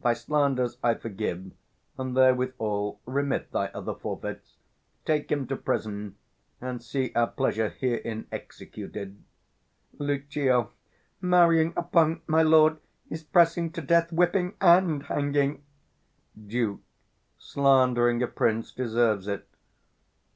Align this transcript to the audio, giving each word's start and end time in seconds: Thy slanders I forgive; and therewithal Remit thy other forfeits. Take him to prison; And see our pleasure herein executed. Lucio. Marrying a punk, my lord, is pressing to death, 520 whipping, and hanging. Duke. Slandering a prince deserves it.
Thy 0.00 0.12
slanders 0.14 0.78
I 0.80 0.94
forgive; 0.94 1.50
and 1.98 2.16
therewithal 2.16 3.00
Remit 3.04 3.50
thy 3.50 3.66
other 3.74 3.94
forfeits. 3.96 4.58
Take 5.04 5.32
him 5.32 5.48
to 5.48 5.56
prison; 5.56 6.14
And 6.60 6.80
see 6.80 7.10
our 7.16 7.26
pleasure 7.26 7.70
herein 7.70 8.28
executed. 8.30 9.20
Lucio. 9.98 10.70
Marrying 11.20 11.72
a 11.76 11.82
punk, 11.82 12.22
my 12.28 12.42
lord, 12.42 12.78
is 13.10 13.24
pressing 13.24 13.72
to 13.72 13.80
death, 13.80 14.10
520 14.10 14.16
whipping, 14.16 14.56
and 14.60 15.02
hanging. 15.02 15.64
Duke. 16.46 16.82
Slandering 17.40 18.22
a 18.22 18.28
prince 18.28 18.70
deserves 18.70 19.26
it. 19.26 19.48